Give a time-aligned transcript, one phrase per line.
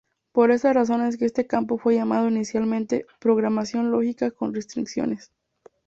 [0.31, 5.31] Por esta razón es que este campo fue llamado inicialmente Programación Lógica con Restricciones.